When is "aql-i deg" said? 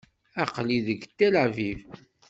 0.43-1.01